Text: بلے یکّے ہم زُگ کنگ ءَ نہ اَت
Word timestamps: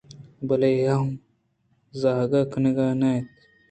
بلے 0.47 0.69
یکّے 0.73 0.87
ہم 0.99 1.07
زُگ 2.01 2.31
کنگ 2.51 2.77
ءَ 2.91 2.99
نہ 2.99 3.07
اَت 3.13 3.25